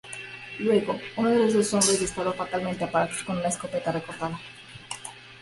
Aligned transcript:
Luego, 0.57 0.99
uno 1.15 1.29
de 1.29 1.37
los 1.37 1.53
dos 1.53 1.73
hombres 1.75 1.99
disparó 1.99 2.33
fatalmente 2.33 2.83
a 2.83 2.89
Parks 2.91 3.21
con 3.21 3.37
una 3.37 3.49
escopeta 3.49 3.91
recortada. 3.91 4.39